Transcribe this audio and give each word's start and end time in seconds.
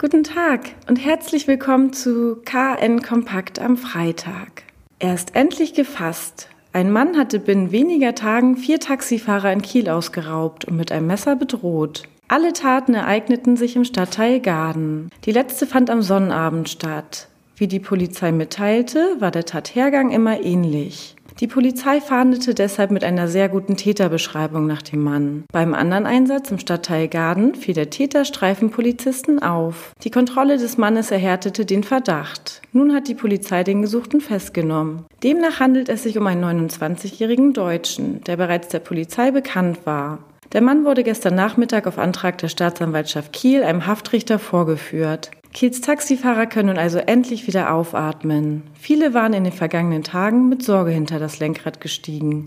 Guten 0.00 0.24
Tag 0.24 0.60
und 0.88 0.96
herzlich 0.96 1.46
willkommen 1.46 1.92
zu 1.92 2.36
KN 2.46 3.02
Kompakt 3.02 3.58
am 3.58 3.76
Freitag. 3.76 4.62
Er 4.98 5.12
ist 5.12 5.36
endlich 5.36 5.74
gefasst. 5.74 6.48
Ein 6.72 6.90
Mann 6.90 7.18
hatte 7.18 7.38
binnen 7.38 7.70
weniger 7.70 8.14
Tagen 8.14 8.56
vier 8.56 8.80
Taxifahrer 8.80 9.52
in 9.52 9.60
Kiel 9.60 9.90
ausgeraubt 9.90 10.64
und 10.64 10.78
mit 10.78 10.90
einem 10.90 11.06
Messer 11.06 11.36
bedroht. 11.36 12.04
Alle 12.28 12.54
Taten 12.54 12.94
ereigneten 12.94 13.58
sich 13.58 13.76
im 13.76 13.84
Stadtteil 13.84 14.40
Garden. 14.40 15.10
Die 15.26 15.32
letzte 15.32 15.66
fand 15.66 15.90
am 15.90 16.00
Sonnabend 16.00 16.70
statt. 16.70 17.28
Wie 17.56 17.68
die 17.68 17.78
Polizei 17.78 18.32
mitteilte, 18.32 19.16
war 19.18 19.30
der 19.30 19.44
Tathergang 19.44 20.12
immer 20.12 20.40
ähnlich. 20.40 21.14
Die 21.38 21.46
Polizei 21.46 22.00
fahndete 22.00 22.54
deshalb 22.54 22.90
mit 22.90 23.04
einer 23.04 23.28
sehr 23.28 23.48
guten 23.48 23.76
Täterbeschreibung 23.76 24.66
nach 24.66 24.82
dem 24.82 25.02
Mann. 25.02 25.44
Beim 25.52 25.74
anderen 25.74 26.06
Einsatz 26.06 26.50
im 26.50 26.58
Stadtteil 26.58 27.08
Garden 27.08 27.54
fiel 27.54 27.74
der 27.74 27.90
Täter 27.90 28.24
Streifenpolizisten 28.24 29.42
auf. 29.42 29.92
Die 30.02 30.10
Kontrolle 30.10 30.58
des 30.58 30.76
Mannes 30.76 31.10
erhärtete 31.10 31.64
den 31.64 31.84
Verdacht. 31.84 32.62
Nun 32.72 32.94
hat 32.94 33.08
die 33.08 33.14
Polizei 33.14 33.64
den 33.64 33.82
Gesuchten 33.82 34.20
festgenommen. 34.20 35.04
Demnach 35.22 35.60
handelt 35.60 35.88
es 35.88 36.02
sich 36.02 36.18
um 36.18 36.26
einen 36.26 36.68
29-jährigen 36.68 37.52
Deutschen, 37.52 38.22
der 38.24 38.36
bereits 38.36 38.68
der 38.68 38.80
Polizei 38.80 39.30
bekannt 39.30 39.86
war. 39.86 40.18
Der 40.52 40.62
Mann 40.62 40.84
wurde 40.84 41.04
gestern 41.04 41.36
Nachmittag 41.36 41.86
auf 41.86 41.96
Antrag 41.96 42.38
der 42.38 42.48
Staatsanwaltschaft 42.48 43.32
Kiel 43.32 43.62
einem 43.62 43.86
Haftrichter 43.86 44.40
vorgeführt. 44.40 45.30
Kiels 45.52 45.80
Taxifahrer 45.80 46.46
können 46.46 46.78
also 46.78 46.98
endlich 46.98 47.46
wieder 47.46 47.74
aufatmen. 47.74 48.62
Viele 48.74 49.14
waren 49.14 49.32
in 49.32 49.44
den 49.44 49.52
vergangenen 49.52 50.04
Tagen 50.04 50.48
mit 50.48 50.62
Sorge 50.62 50.92
hinter 50.92 51.18
das 51.18 51.40
Lenkrad 51.40 51.80
gestiegen. 51.80 52.44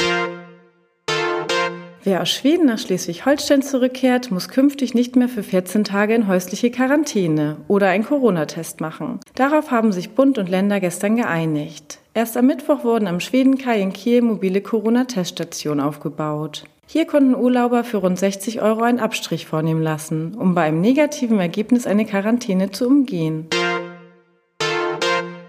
Wer 2.06 2.22
aus 2.22 2.30
Schweden 2.30 2.66
nach 2.66 2.80
Schleswig-Holstein 2.80 3.62
zurückkehrt, 3.62 4.30
muss 4.30 4.50
künftig 4.50 4.94
nicht 4.94 5.16
mehr 5.16 5.30
für 5.30 5.44
14 5.44 5.86
Tage 5.86 6.14
in 6.14 6.28
häusliche 6.28 6.70
Quarantäne 6.70 7.58
oder 7.70 7.88
einen 7.90 8.04
Corona-Test 8.04 8.82
machen. 8.82 9.20
Darauf 9.36 9.72
haben 9.72 9.94
sich 9.94 10.12
Bund 10.12 10.38
und 10.38 10.50
Länder 10.50 10.82
gestern 10.82 11.16
geeinigt. 11.16 12.00
Erst 12.14 12.36
am 12.36 12.48
Mittwoch 12.48 12.84
wurden 12.84 13.08
am 13.08 13.22
Schwedenkai 13.22 13.80
in 13.80 13.94
Kiel 13.94 14.22
mobile 14.22 14.60
Corona-Teststationen 14.62 15.80
aufgebaut. 15.80 16.66
Hier 16.94 17.08
konnten 17.08 17.34
Urlauber 17.34 17.84
für 17.84 17.98
rund 17.98 18.20
60 18.20 18.62
Euro 18.62 18.84
einen 18.84 19.00
Abstrich 19.00 19.48
vornehmen 19.48 19.82
lassen, 19.82 20.36
um 20.36 20.54
bei 20.54 20.62
einem 20.62 20.80
negativen 20.80 21.40
Ergebnis 21.40 21.88
eine 21.88 22.06
Quarantäne 22.06 22.70
zu 22.70 22.86
umgehen. 22.86 23.48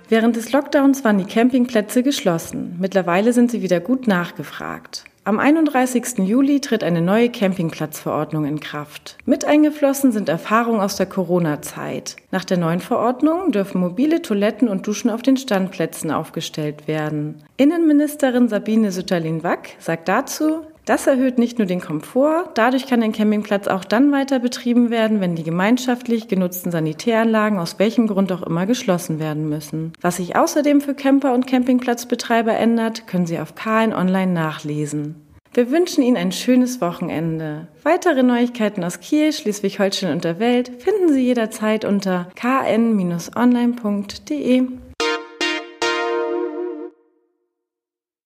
Während 0.08 0.36
des 0.36 0.52
Lockdowns 0.52 1.04
waren 1.04 1.18
die 1.18 1.26
Campingplätze 1.26 2.02
geschlossen. 2.02 2.78
Mittlerweile 2.80 3.34
sind 3.34 3.50
sie 3.50 3.60
wieder 3.60 3.80
gut 3.80 4.06
nachgefragt. 4.06 5.04
Am 5.24 5.38
31. 5.38 6.20
Juli 6.26 6.62
tritt 6.62 6.82
eine 6.82 7.02
neue 7.02 7.28
Campingplatzverordnung 7.28 8.46
in 8.46 8.60
Kraft. 8.60 9.18
Mit 9.26 9.44
eingeflossen 9.44 10.12
sind 10.12 10.30
Erfahrungen 10.30 10.80
aus 10.80 10.96
der 10.96 11.06
Corona-Zeit. 11.06 12.16
Nach 12.30 12.46
der 12.46 12.56
neuen 12.56 12.80
Verordnung 12.80 13.52
dürfen 13.52 13.82
mobile 13.82 14.22
Toiletten 14.22 14.66
und 14.66 14.86
Duschen 14.86 15.10
auf 15.10 15.20
den 15.20 15.36
Standplätzen 15.36 16.10
aufgestellt 16.10 16.88
werden. 16.88 17.42
Innenministerin 17.58 18.48
Sabine 18.48 18.92
Sütterlin-Wack 18.92 19.76
sagt 19.78 20.08
dazu, 20.08 20.62
das 20.84 21.06
erhöht 21.06 21.38
nicht 21.38 21.58
nur 21.58 21.66
den 21.66 21.80
Komfort, 21.80 22.50
dadurch 22.54 22.86
kann 22.86 23.02
ein 23.02 23.12
Campingplatz 23.12 23.68
auch 23.68 23.84
dann 23.84 24.12
weiter 24.12 24.38
betrieben 24.38 24.90
werden, 24.90 25.20
wenn 25.20 25.34
die 25.34 25.42
gemeinschaftlich 25.42 26.28
genutzten 26.28 26.70
Sanitäranlagen 26.70 27.58
aus 27.58 27.78
welchem 27.78 28.06
Grund 28.06 28.30
auch 28.32 28.42
immer 28.42 28.66
geschlossen 28.66 29.18
werden 29.18 29.48
müssen. 29.48 29.92
Was 30.00 30.16
sich 30.16 30.36
außerdem 30.36 30.80
für 30.80 30.94
Camper 30.94 31.32
und 31.34 31.46
Campingplatzbetreiber 31.46 32.54
ändert, 32.54 33.06
können 33.06 33.26
Sie 33.26 33.38
auf 33.38 33.54
KN 33.54 33.92
Online 33.94 34.32
nachlesen. 34.32 35.16
Wir 35.54 35.70
wünschen 35.70 36.02
Ihnen 36.02 36.16
ein 36.16 36.32
schönes 36.32 36.80
Wochenende. 36.80 37.68
Weitere 37.84 38.24
Neuigkeiten 38.24 38.82
aus 38.82 38.98
Kiel, 38.98 39.32
Schleswig-Holstein 39.32 40.12
und 40.12 40.24
der 40.24 40.40
Welt 40.40 40.72
finden 40.82 41.12
Sie 41.12 41.20
jederzeit 41.20 41.84
unter 41.84 42.28
kn-online.de. 42.34 43.24